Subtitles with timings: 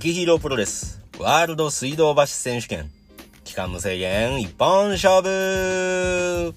[0.00, 2.88] 雪ヒーロープロレスワールド水道橋選手権
[3.42, 6.54] 期間無制限一本勝負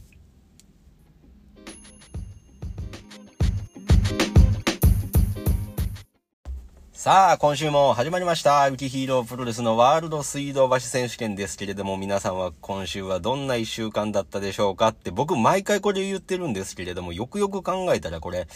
[6.93, 8.69] さあ、今週も始まりました。
[8.69, 18.47] 雪ヒーロープロレスのワールド水道橋選手権ですけれども、皆さんは今週はどんな一週間だったでしょうかって、僕毎回これ言ってるんですけれども、よくよく考えたらこれ、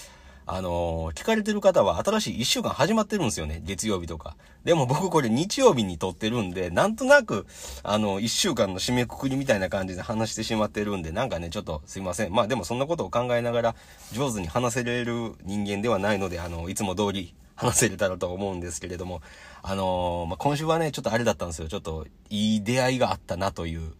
[0.47, 3.61] あのー聞かれてる方は新しい一週間始まってるんですよね。
[3.65, 4.35] 月曜日とか。
[4.63, 7.47] でも僕これ日曜日に撮ってるんで、なんとなく、
[7.83, 12.33] あの、一週間の締めくくりみたいな感じで話してしまってるんで、なんかね、ちょっとすいません。
[12.33, 13.75] まあでもそんなことを考えながら
[14.11, 19.21] 上手に話せれる人間ではないので、あの、いつも通り話せれたらと思うんですけれども、
[19.63, 21.67] あのーまあ、今週はね、ちょっとあれだったんですよ。
[21.67, 23.93] ちょっといい出会いがあったなという、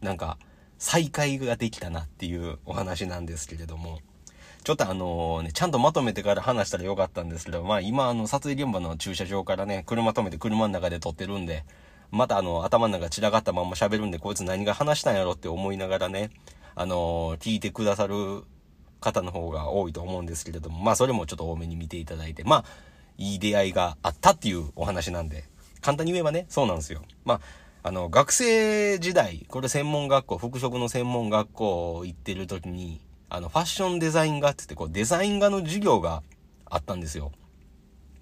[0.00, 0.38] なんか、
[0.78, 4.00] 再会ができたなっていうお話なんですけれども、
[4.62, 11.64] ちょっとあのね、ちゃんとまとめてから話したらよかったんですけど、まあ今あの撮影現場の駐車場からね、車止めて車の中で撮ってるんで、
[12.10, 16.30] またあの頭の中散らかったまんま喋るんで、こいつ何が話したんやろって思いながらね、
[16.74, 18.44] あの聞いてくださる
[19.00, 22.64] 方の方が多いと思うんですけれども、まあそれもちょっと多めに見ていただいて、まあ、
[23.16, 25.44] いい出会いがあったっていうお話なんで、
[25.80, 27.02] 簡単に言えばね、そうなんですよ。
[27.24, 27.40] まあ、
[27.82, 33.00] あの、学生時代、これ専門学校、服飾の専門学校行ってる時に、
[33.30, 36.22] あの、ファッションデザイン画って言って、こう、デザイン画の授業が
[36.66, 37.32] あったんですよ。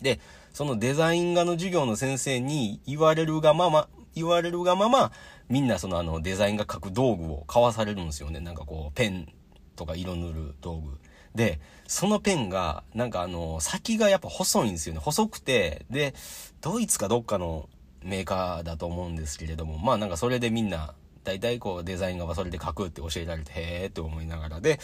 [0.01, 0.21] で、
[0.53, 5.11] そのデザイン画の授業の先生に言われるがまま、言われるがまま、
[5.49, 8.41] みんなそのあのデザイン画描く道具を買わされるんですよね。
[8.41, 9.33] なんかこう、ペン
[9.77, 10.99] とか色塗る道具。
[11.35, 15.01] で、そのペンが、なんかあの、先がやっぱ細いんですよね。
[15.01, 16.15] 細くて、で、
[16.61, 17.69] ドイツかどっかの
[18.03, 20.95] メーカーだと思うんですけれども、まあなんかそれでみんな、
[21.29, 24.81] 大体こうデザイン画はそれで描くって教えられて、へーって思いながらで、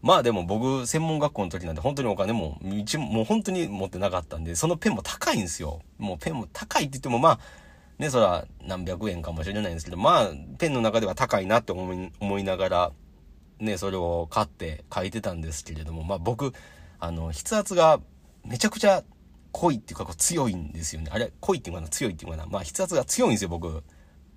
[0.00, 5.82] まあでも僕、専門学校の時なんで本当にお金も、一もう本当に持ってなかったんで、そのペンも高いんですよ。
[5.98, 7.40] もうペンも高いって言ってもまあ、
[7.98, 12.92] ね、そら何百円かもしれないんですけど、まあ、ペンの中では高いなって思い、思いながら、
[13.58, 16.52] ね、それを買って書いてたんですけれども、まあ僕、
[17.00, 18.00] あの、筆圧が
[18.44, 19.02] めちゃくちゃ
[19.50, 21.10] 濃いっていうかこう強いんですよね。
[21.12, 22.46] あれ、濃いっていうかな、強いっていうかな。
[22.46, 23.82] まあ筆圧が強いんですよ、僕。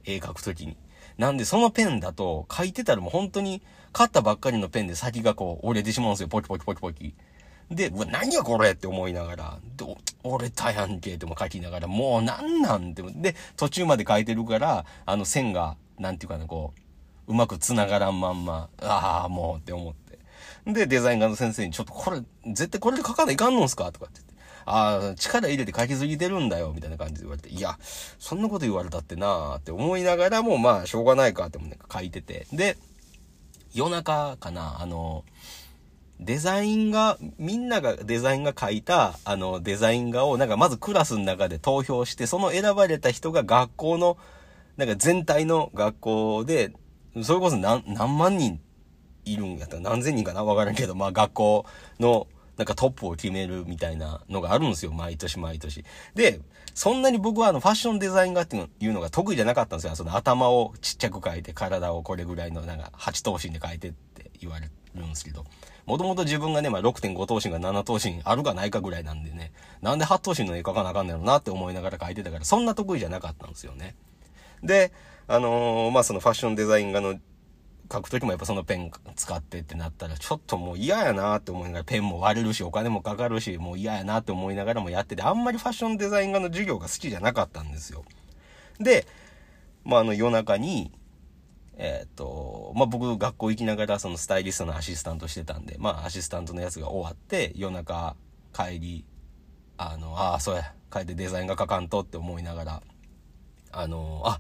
[0.06, 0.78] 絵描くときに。
[1.20, 6.30] なんで、そのペンだと、書いてたらもう本当に、買ったばっかりのペンで先がこう、折れてしまうんですよ。
[6.30, 7.14] ポキポキポキポキ。
[7.70, 13.04] で、うわ、何やこれって思いながら、ど折れたやんけっても書きながら、もうなんなんて。
[13.04, 16.74] で、途中まで書いてるから、あの線が、なんていうかな、こ
[17.28, 20.20] う、うまく繋がらんまんま、ああ、もうって思って。
[20.72, 23.92] で、デザイン画の先生に、ちょっとこれ、絶対これで書かないかんのんすか？
[23.92, 24.22] とかって。
[24.70, 27.50] ああ、力入れて書きすぎてるんだよ、みたいな感じで言われて。
[27.50, 27.78] いや、
[28.20, 32.46] そんなこと言われたってなーって思いながらも、まあ、しょうがないかってもね、書いてて。
[32.54, 32.78] で、
[33.74, 35.26] 夜中かな、あの、
[36.20, 44.18] デザインが、みんながデザインが書いた、あの、デザイン画を、なんかまずクラスの中で投票して、その選ばれた人が学校の、
[44.78, 46.74] なんか全体の学校で、
[47.24, 48.60] それこそ何、何万人
[49.26, 51.66] いるんやったら何千人かなわからんけど、まあ学校
[52.00, 52.28] の、
[52.60, 54.92] なんかトップを決めるみたいなのがあるんですよ。
[54.92, 55.86] 毎年毎年。
[56.14, 56.42] で、
[56.74, 59.96] そんなに僕はあのファッションデザイン画っていうのが得意じゃなかったんですよ。
[59.96, 65.46] その頭をちっちゃく描いて体をこれぐらいのなんか8頭身で描いてって言われるんですけど。
[65.86, 73.96] もともと自分がね、まあ6.5頭身が7頭身あるかないかぐらいなんでね、なんで8頭身の絵描かなあかんねやろなって思いながら描いてたから、そんな得意じゃなかったんですよね。
[74.62, 74.92] で、
[75.28, 77.18] あのーまあそのファッションデザイン画の
[77.92, 88.06] 書くときもやっぱそのペン使ってってなったら、ちょっともう嫌やなって思いながら、ペンも割れるし、お金もかかるし、もう嫌やなって思いながらもやってて、あんまりファッションデザイン画の授業が好きじゃなかったんですよ。
[88.80, 89.08] で、
[89.84, 90.92] まああの夜中に、
[91.78, 98.16] えーっと、まあ僕学校行きながらそのスタイリストのアシスタントしてたんで、まあアシスタントのやつが終わって、夜中
[98.54, 99.06] 帰り、
[99.78, 102.84] あの、ああ、そうや、帰ってデザインが書かんとって思いながら、
[103.72, 104.40] あの、あ、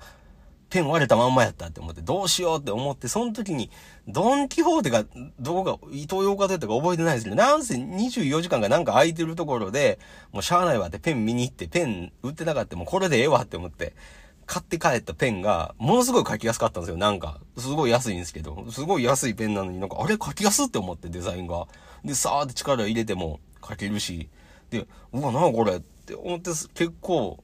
[0.69, 3.71] ペン割れたまんまやったって思って、どうしようって思って、その時に、
[4.07, 5.03] ドンキホーテが、
[5.39, 9.99] どこか、伊東洋華堂とか覚えてないですけど、なんせ24時間がなんか空いてるところで、
[10.31, 13.93] もうしゃあないわってペン見に行って、ペン売ってなかったもうこれでええわって思って、
[14.45, 16.97] 買って帰ったペンが、ものすごい書きやすかったんですよ。
[16.97, 21.67] なんか、すごい安いんですけど、すごい安いペンなのになんか、あれ書きやすって思ってデザインが。
[22.03, 24.29] で、さーって力入れても書けるし、
[24.71, 27.43] で、うわ、なこれって思って結構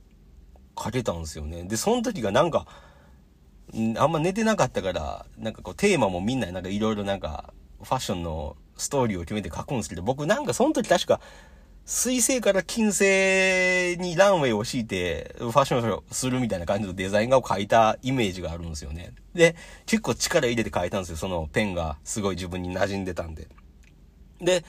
[0.78, 1.64] 書けたんですよね。
[1.64, 2.66] で、その時がなんか、
[3.98, 11.20] あんま寝てなかったから、なんかこうテーマもみんななんかいろいろなんか、ファッションのストーリーを決めて書くんですけど、僕なんかその時確か、
[11.86, 19.14] 水星から金星にランウェイを敷いて、ファッションショーするみたいな感じのデザイン画を描いたイメージがあるんですよね。
[19.36, 21.18] で、結構力入れて描いたんですよ。
[21.18, 23.48] そのペンがすごい自分に馴染んでたんで。
[24.42, 24.66] で、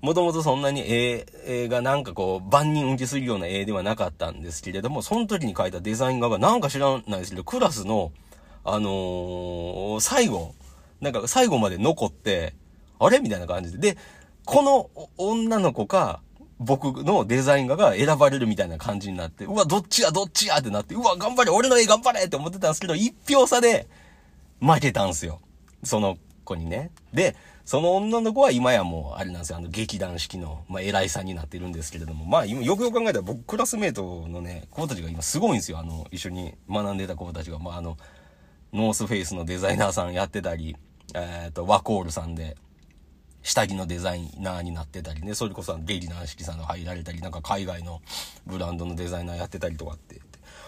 [0.00, 8.12] もともとそんなに絵、絵がなんかこう、万人受けするような絵ではなかったんですけれども、その時に描いたデザイン画がなんか知らないですけど、クラスの、
[8.68, 10.54] あのー、最後、
[11.00, 12.54] なんか最後まで残って、
[12.98, 13.20] あれ？
[13.20, 13.94] みたいな感じで。
[13.94, 13.98] で、
[14.44, 16.20] この女の子か、
[16.58, 23.86] 僕のデザイン画が選ばれるみたいな感じになって、うわ、どっちや、どっちやってなって、うわ、頑張れ、俺の絵頑張れって思ってたんですけど、一票差で
[24.60, 25.40] 負けたんすよ。
[25.84, 26.90] その子にね。
[27.12, 27.36] で、
[27.66, 35.78] その女の子は今やもう、あれなんですよ、あの劇団式の、まあ、偉いさんになってるんですけれども、まあ、今、よくよく考えたら僕、クラスメートのね、子たちが今すごいんですよ。
[35.78, 37.98] あの、一緒に学んでた子たちが、まあ、あの、
[38.76, 40.76] ノースフェイスのデザイナーさんやってたり、
[41.14, 42.56] えっ、ー、と、ワコールさんで、
[43.42, 48.02] 下着のデザイナーになってたりね、それこそゲイリナー式さんが入られたり、なんか海外の
[48.46, 50.20] ブランドのデザイナーやってたりとかって、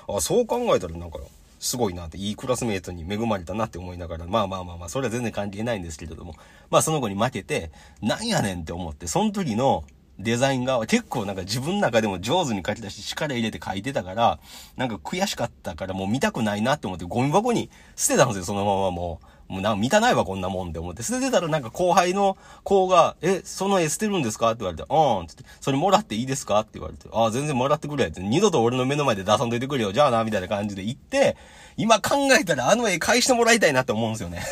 [0.09, 1.19] あ、そう考えたらなんか、
[1.59, 6.35] すごいなって、いいクラスメイトに恵まれたなって思いながら、まあまあまあまあ、それは全然関係ないんですけれども、
[6.71, 9.85] まあその子に負けて、なんやねんって思って、その時の、
[10.19, 14.39] デザインが結構なんか自分の中でも上手に書き出し力入れて書いてたから、
[14.77, 19.27] なんか悔しかったからもう見たくないなって思ってゴミ箱に捨てたんですよ、そのままもう。
[19.49, 21.03] もうなんか見たないわ、こんなもんって思って。
[21.03, 31.39] 捨ててたらなんか後輩の子が、え、その絵捨てるんですかって言われて、うん、つって、それもらっていいですかって言われて、ああ、全然もらってくれって、二度と俺の目の前で出さんといてくれよ、じゃあな、みたいな感じで言って、
[31.79, 34.43] 今考えたらあの絵返してもらいたいなって思うんですよね。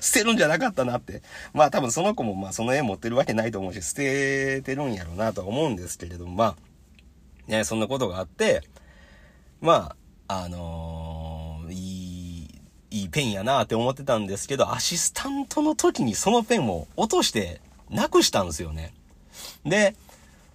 [0.00, 1.22] 捨てるんじゃなかったなって。
[1.52, 6.56] まあ多分その子もまあその絵持ってるわけないと思うし、捨ててるんやろうなとは思うんですけれども、まあ、
[7.50, 8.62] ね、そんなことがあって、
[9.60, 9.94] ま
[10.28, 11.76] あ、あのー、い
[12.90, 17.60] い、いいペンやなって思ってたんですけど、アシスタントの時にそのペンを落として
[17.90, 18.92] なくしたんですよね。
[19.64, 19.94] で、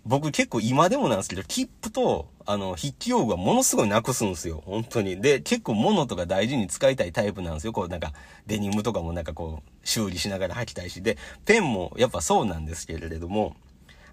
[0.06, 4.62] 僕結構今でもなんですけど、切符と、あの、筆記用具はものすごいなくすんですよ。
[4.66, 5.20] 本当に。
[5.20, 7.74] で、結構物とか大事に使いたいタイプなんですよ。
[7.74, 8.14] こうなんか、
[8.46, 11.02] デニムとかもなんかこう、修理しながら履きたいし。
[11.02, 13.56] で、ペンもやっぱそうなんですけれども、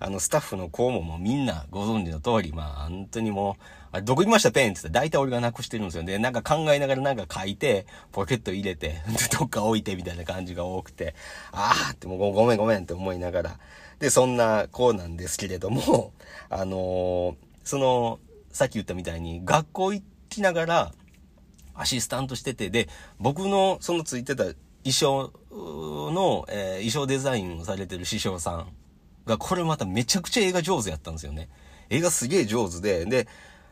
[0.01, 4.51] あの、スタッフの子ももうみんなご存知の通り、まあ、本当にもう、あれ、どこ行きました？
[4.51, 6.03] ペンって言ったら大体俺がなくしてるんですよ。
[6.03, 9.03] で、なんか考えながらなんか書いて、ポケット入れて、
[9.39, 11.15] どっか置いてみたいな感じが多くて、
[11.53, 13.59] あーってもうごめんごめんって思いながら、
[14.03, 16.13] で、そんな子なんですけれども、
[16.51, 18.19] あのー、その、
[18.51, 20.93] さっき言ったみたいに、学校行きながら、
[21.75, 22.89] アシスタントしてて、で、
[23.21, 24.55] 僕のそのついてた衣
[24.87, 28.73] 装の、えー、衣装デザインをされてる師匠さん
[29.25, 31.49] が、これまためちゃくちゃ映画上手やったんですよね。
[31.89, 33.29] 映画すげえ上手で、で、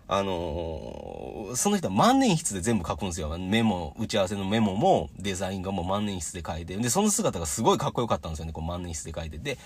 [0.06, 3.37] あのー、その人は万年筆で全部書くんですよ。
[3.37, 8.53] メモ、打ち合わせのメモも、デザインがもう万年筆で書いて、で、その姿がすごいかっこよかったんですよね。
[8.53, 9.38] こう万年筆で書いて。
[9.38, 9.59] で、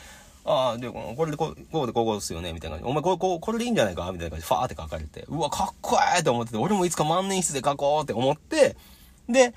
[0.45, 2.91] ああ、で、これでこう、こうでこうですよね、みたいな感じ。
[2.91, 4.11] お前これ、こう、これでいいんじゃないか？
[4.13, 8.77] みたいな感じで、ファーって書かれて、うわ、かっこええと思ってて、俺もいつか万年筆で書こうって思って、
[9.29, 9.55] で、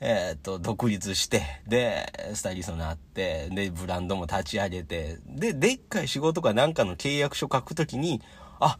[0.00, 8.20] えー、っと、独立して、で、スタイリストになって、で、ブランドも立ち上げて、で、でっかい仕事かなんかの契約書書くときに、
[8.60, 8.78] あ、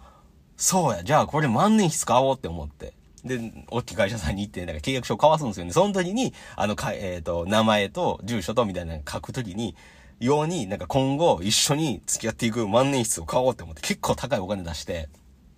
[0.59, 2.93] そうや、じゃあこれ万年筆買おうって思って。
[3.25, 5.73] で、大きい会社さんに行って、なんか契約書を交わすんですよね。
[5.73, 9.75] その時に、あの、か、えっ、と、名前と住所とみたいなの書くときに、
[10.21, 15.09] ように、なんか今後一緒に付き合っていく万年筆を買おうって思って結構高いお金出して、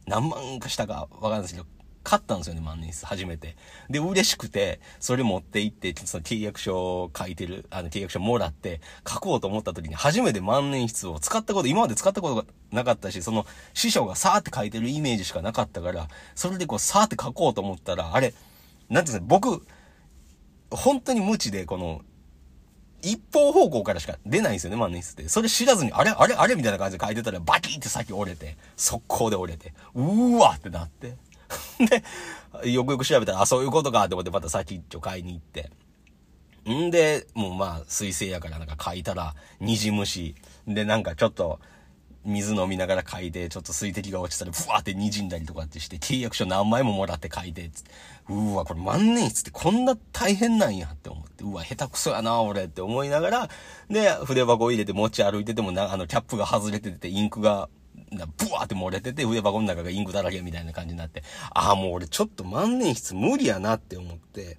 [0.06, 1.66] 何万かしたかわかんないですけど、
[2.02, 3.54] 買ったんですよね、万年筆、初めて。
[3.90, 18.32] で、嬉しくて、それ持って行って、その契約書を書いてる、あの、契約書もらって、書こうと思った時に、初めて万年筆を使ったこと、今まで使ったことがなかったし、その、師匠がさーって書いてるイメージしかなかったから、それでこう、さーって書こうと思ったら、あれ、
[18.88, 19.66] なんていうんですか、僕、
[20.70, 22.00] 本当に無知で、この、
[23.02, 25.28] 一方方向からしか出ないんですよね、万年筆って。
[25.28, 31.16] それ知らずに、あれあれあれみたいな感じで書いてたら、バキって先折れて、速攻で折れて、うーわってなって。
[32.62, 35.70] で、よくよく調べたら、あ、そういうことかって思ってまた先っちょ買いに行って。
[36.68, 40.34] んで、もうまあ、水星やからなんか書いたら、虹虫。
[40.66, 41.60] で、なんかちょっと、
[42.28, 47.90] 水飲みながら書いて、ちょっと水滴が落ちたら、ふわって滲んだりとかってして、契約書何枚ももらって書いて、つって、
[48.28, 53.48] うわ、これ万年筆ってこんな大変なんやって思って、うわ、下手くそやな、俺って思いながら、
[53.88, 57.68] で、筆箱入れて持ち歩いててもな、あの、キャップが外れてて、インクが、
[58.10, 58.16] ブ
[58.52, 64.58] ワーって漏れてて、筆箱の中がインクだらけみたいな感じになって、ああ、もう俺ちょっと万年筆無理やなって思って、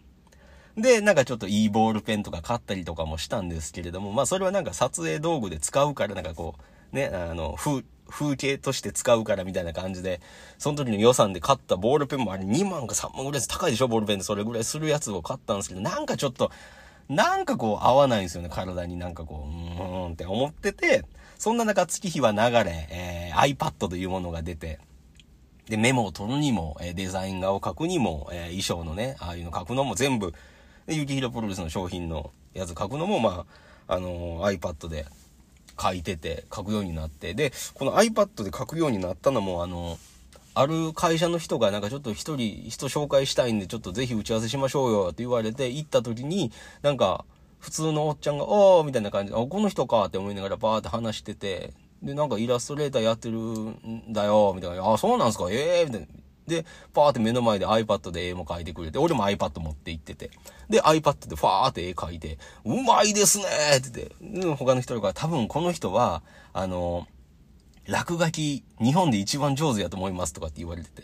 [0.77, 10.21] で、なんかちょっといいボールペンとか買ったりとかもしたんですけれども、まあそれはなんか撮影道具で使うから、なんかこう、ね、あの、風、風景として使うからみたいな感じで、
[10.57, 16.51] その時の予算で買ったボールペンもあれ2万か3万ぐらいです高いでしょボールペンでそれぐらいするやつを買ったんですけど、なんかちょっと、
[17.07, 21.05] なんかこう合わないんですよね、体になんかこう、うーんって思ってて、
[21.37, 24.79] そんな中月日は流れ、えー、iPad というものが出て、
[25.69, 30.33] で、メモを取るにも、えデザイン画を描くにも、えー、衣装のね、ああいうの描くのも全部、
[30.87, 33.45] で、ゆきひろプロレスの商品のやつ描くのも、ま
[33.87, 35.05] あ、あのー、iPad で
[35.79, 37.33] 書いてて、書くようになって。
[37.33, 39.97] で、この iPad で書くようになったのも、あの、
[40.55, 47.23] ある会社の人がなんかちょっと一人人紹介したいんでちょっとぜひ打ち合わせしましょうよって言われて行った時になんか
[47.59, 54.91] 普通のおっちゃんが、おーみたいな感じで、あ、この人かって思いながらバーって話してて、で、なんかイラストレーターやってるんだよ、みたいな。
[54.91, 55.47] あ、そうなんすか？
[55.49, 56.07] ええー、みたいな。
[56.49, 60.31] で、パーって目の前で iPad で絵も描いてくれて、俺も iPad 持って行ってて。
[60.69, 63.45] で、iPad でファーって絵描いて、うまいですね
[63.77, 67.07] って言って、他の人が多分この人は、あの、
[67.87, 71.03] 落書き、日本で一番上手やと思いますとかって言われてて。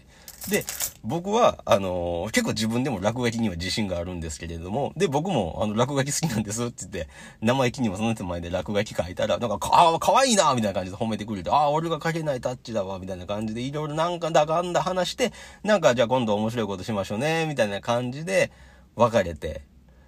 [0.49, 0.63] で、
[1.03, 7.09] 僕は、あのー、結構自分でも落書きには自信があるんですけれども、で、僕も、あの、落書き好きなんですって言って、
[7.41, 15.31] 生意気にもその人前で落書き書いたら、なんか、か、かわいいなみたいな感じで褒めてくれて、ああ、俺が書けないタッチだわ、みたいな感じで、いろいろなんかだかんだ話して、
[15.63, 18.51] なんか、じゃあ今度面白いことしましょうね、みたいな感じで、
[18.95, 19.61] 別れて。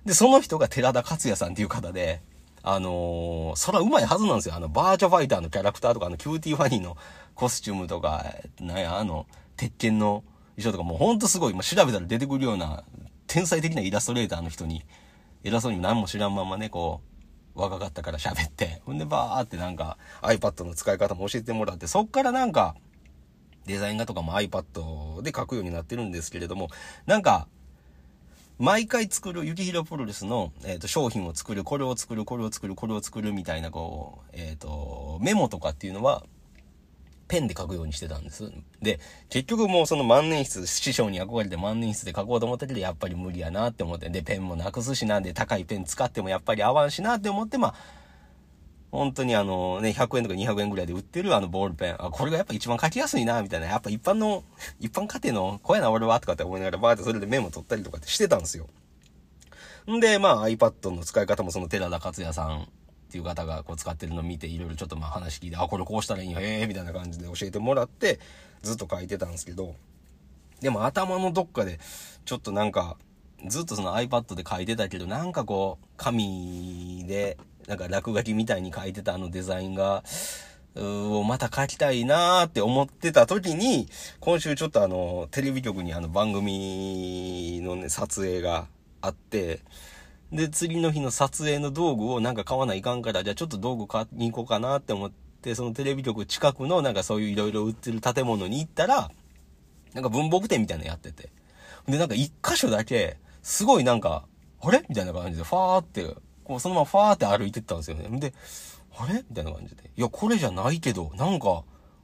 [0.05, 2.21] で、その人が寺田克也さんっていう方で、
[2.63, 4.55] あのー、そらうまいはずなんですよ。
[4.55, 6.97] あの、バーチャファイターのキャラクターとか、あの、キューティーハニーの
[7.35, 8.25] コスチュームとか、
[8.59, 9.25] なんや、あの、
[9.57, 10.23] 鉄拳の
[10.55, 12.83] 衣装とかもうほんとすごい、まあ、調べたら出てくるような
[13.27, 14.83] 天才的なイラストレーターの人に
[15.43, 17.01] 偉そうに何も知らんままね、こ
[17.55, 22.75] う、若かったから喋って、ほんでバーってなんか iPad の使い方も教えてもらって、そっからなんか
[23.65, 26.69] デザイン画とかも iPad で書くようになってるんですけれども、
[27.05, 27.47] なんか、
[28.59, 36.23] 毎回作る、雪広プロレスの、えっ、ー、と、商品を作る、これを作る、これを作る、これを作るみたいな、こう、えっ、ー、と、メモとかっていうのは、
[37.27, 38.51] ペンで書くようにしてたんです。
[38.81, 47.75] で、結局もうその万年筆、師匠に憧れて万年筆で書こうと思ったけど、やっぱり無理やなって思って、で、ペンもなくすしなんで高いペン使ってもやっぱり合わんしなって思って、まあ、
[48.91, 53.67] 本当にあのね、100円とか200円ぐらいで売ってるあのボールペン、あ、これがやっぱ一番書きやすいな、みたいな。
[53.67, 54.43] やっぱ一般の、
[54.79, 58.67] 一般家庭の子やな、俺は、とかって思いながらバーってそれでメモ取ったりとかってしてたんですよ。
[59.91, 62.67] んで、まあ iPad の使い方もその寺田克也さん
[63.07, 68.19] っていう方がこう使ってるのを見ていろいろちょっとまあ話聞いて、あ、これこうしたらいいんや、へえみたいな感じで教えてもらって
[68.61, 69.75] ずっと書いてたんですけど、
[70.59, 71.79] でも頭のどっかで
[72.25, 72.97] ちょっとなんか
[73.47, 77.37] ずっとその iPad で書いてたけど、なんかこう紙で
[77.67, 80.03] なんか落書きみたいに書いてたあのデザインが、
[80.75, 83.87] をまた書きたいなーって思ってた時に、
[84.19, 88.67] 今週ちょっとあの、テレビ局にあの番組のね、撮影が
[89.01, 89.61] あって、
[90.31, 99.09] で、次の日の撮影の道具をなんか買わないかんから、じゃあちょっと道具買いに行こうかなって思って、そのテレビ局近くのなんかそういう色々売ってる建物に行ったら、
[99.93, 101.29] なんか文房具店みたいなのやってて。
[101.87, 104.25] で、なんか一箇所だけ、すごいなんか、
[104.61, 104.83] あれ？
[104.89, 106.03] みたいな感じで、ファーって、
[106.43, 108.19] こうそのままファーって歩いてったんですよね。
[108.19, 108.33] で、
[108.97, 109.23] あれ？
[109.29, 109.89] みたいな感じで。
[109.95, 111.63] いや、これじゃないけど、なんか、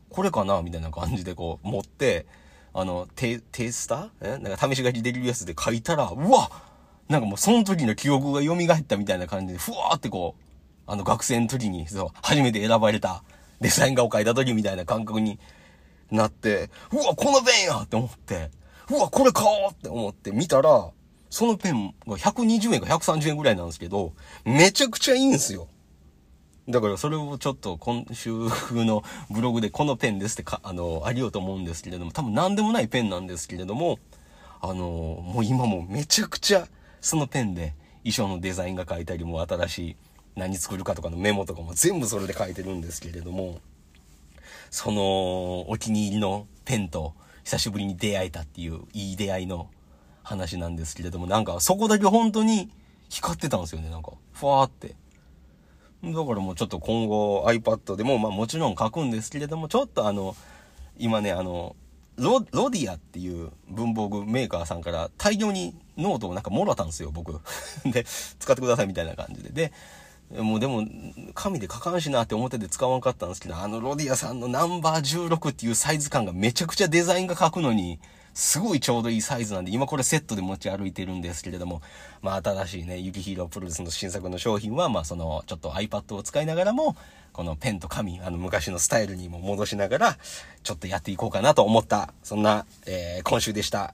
[0.09, 0.61] これかな？
[0.61, 2.25] みたいな感じでこう持って、
[2.73, 4.37] あの、テ、テスター？
[4.37, 4.37] え？
[4.37, 6.49] なんか試し書きできるやつで書いたら、うわ
[7.10, 10.43] なんかもうその時の記憶が蘇ったみたいな感じで、ふわーってこう、
[10.86, 13.24] あの学生の時に、そう、初めて選ばれた
[13.62, 15.39] デザイン画を描いた時みたいな感覚に
[16.12, 18.51] なって、うわ、このペンやって思って、
[18.89, 20.91] うわ、これ買おうって思って見たら、
[21.29, 24.13] そのペンが120円か130円ぐらいなんですけど、
[24.45, 25.67] めちゃくちゃいいんですよ。
[26.69, 28.31] だからそれをちょっと今週
[28.72, 34.00] のブログでこのペンですってか、あの、ありようと思うんですけれども、多分何でもないペンなんですけれども、
[34.62, 36.67] あの、もう今もめちゃくちゃ
[37.03, 39.95] そのペンで衣装のデザインが書いたりも新しい
[40.36, 43.60] 何作るかとかのメモとかも全部それで書いてるんですけれども、
[44.72, 49.69] そのお気に入りのペンと久しぶりに出会えたっていういい出会いの
[50.24, 52.72] 話なんですけれども、なんかそこだけ本当に
[53.10, 54.13] 光ってたんですよね、なんか。
[54.31, 54.95] ふわーって。
[56.05, 60.36] だからもうちょっと今後 iPad でも、まあもちろん書くんですけれども、ちょっとあの、
[60.98, 61.75] 今ね、あの、
[62.17, 67.39] ロ、ロディアっていう文房具メーカーさんから大量にノートをなんかもらったんですよ、僕。
[67.86, 68.05] で、
[68.39, 69.50] 使ってくださいみたいな感じで。
[69.50, 69.74] で、
[70.41, 70.86] もうでも、
[71.34, 78.00] 紙で書かんしなって表で使わんかったんですけど、あのロディアさんのナンバー16っていうサイズ感がめちゃくちゃデザインが書くのに、
[78.33, 81.81] すごいちょうどいいサイズなんで、今これセットで持ち歩いてるんですけれども、
[82.21, 86.95] まあ新しいね、ユキヒーロープロレスの新作の商品は、まあその、ちょっと iPad を使いながらも、
[87.31, 90.17] このペンと紙、あの昔のスタイルにも戻しながら、
[90.63, 93.93] ちょっとやっていこうかなと思った、そんな、えー、今週でした。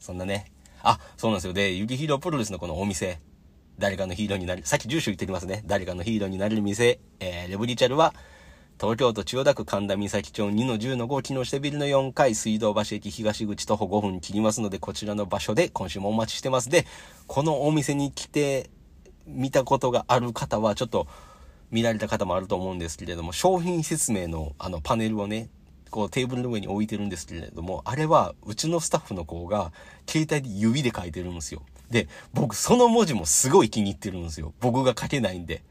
[0.00, 0.50] そんなね。
[0.82, 1.52] あ、そうなんですよ。
[1.52, 3.20] で、ユキヒーロープロレスのこのお店、
[3.78, 5.62] 誰かのヒーローになる、さっき住所言ってきますね。
[5.66, 8.14] 誰かのヒーローになれる店、えー、レブリチャルは、
[8.80, 16.70] 東京都千代田区神田岬町2の10の5木下ビルの4階水道橋駅東口徒歩5分切りますので、こちらの場所で今週もお待ちしてます。
[16.70, 16.86] で、
[17.26, 18.70] このお店に来て
[19.26, 21.08] 見たことがある方は、ちょっと
[21.72, 25.48] 見られた方もあると思うんですけれども、商品説明のあのパネルをね、
[25.90, 29.72] こうテーブルの上に置いてるんですけれども、あれはうちのスタッフの子が
[30.08, 31.62] 携帯で指で書いてるんですよ。
[31.90, 34.52] で、僕その文字もすごい気に入ってるんですよ。
[34.60, 35.62] 僕が書けないんで。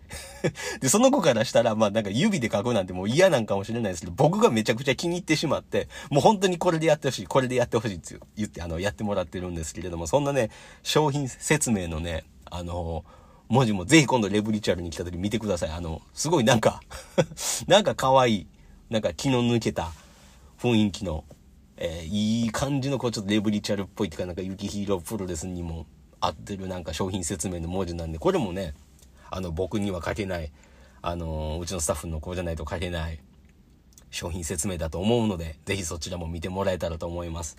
[0.81, 10.49] で、その子からしたら、まあなんか指で書くなんてもう嫌なんかもしれないですけど、僕がめちゃくちゃ気に入ってしまって、もう本当にこれでやってほしい、これでやってほしいって言って、あの、やってもらってるんですけれども、そんなね、
[10.81, 13.05] 商品説明のね、あの、
[13.49, 15.69] 文字もぜひ今度レブリチャルに来た時見てください。
[15.69, 16.81] あの、すごいなんか
[17.67, 18.47] なんか可愛い、
[18.89, 19.91] なんか気の抜けた
[20.59, 21.23] 雰囲気の、
[21.77, 25.85] えー、いい感じのこうちょっとレブリチャルっぽいっていうかなんか雪ヒーロープロレスにも
[26.19, 28.73] 合ってるなんか商品説明の文字なんで、これもね、
[29.29, 30.51] あの僕には書けない、
[31.01, 33.19] あのうちのスタッフの子じゃないと書けない
[34.09, 37.57] 商品説明だと思うので、ぜひそちらも見てもらえたらと思います。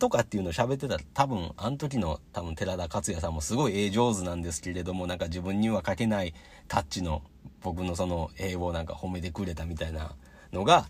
[0.00, 6.32] とかっていうのを喋ってたら多分あの時の多分寺田克也さんもすごい絵上手なんですけれどもなんか自分には書けない
[6.68, 7.22] タッチの
[7.60, 10.14] 僕のその絵をなんか褒めてくれたみたいな
[10.52, 10.88] のが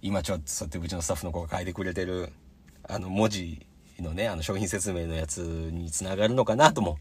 [0.00, 2.32] 今ちょっとそうやってうちのスタッフの子が書いてくれてる
[2.84, 3.66] あの文字
[4.02, 6.98] のねあの商品説明のやつにつながるのかなとも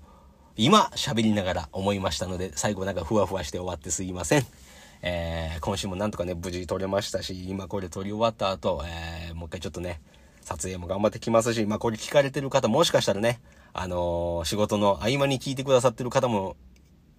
[0.55, 4.45] 今喋りながら思いましたので最後なんかふわふわして終わってすいません。
[5.03, 10.01] えー、今週もなんとかね無事撮れましたし今これ撮り終わった後、えー、もう一回ちょっとね
[10.41, 13.39] 撮影も頑張ってきますし、まあこれ聞かれてる方もしかしたらね、
[13.73, 16.55] あのー、仕事の合間に聞いてくださってる方も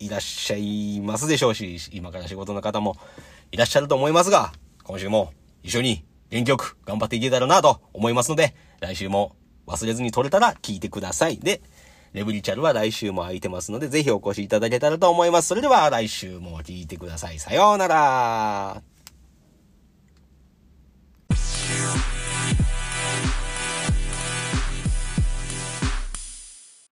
[0.00, 2.97] いらっしゃいますでしょうし、今から仕事の方も
[3.52, 5.32] いらっしゃると思いますが、今週も
[5.62, 9.37] 一緒に元気よく頑張っていけたらなと思いますので、来週も
[9.68, 11.38] 忘れずに撮れたら聞いてください。
[11.38, 11.60] で、
[12.12, 15.48] レブリチャルは来週も空いてますので、ぜひお越しいただけたらと思います。
[15.48, 17.38] それでは来週も聞いてください。
[17.38, 18.98] さようなら。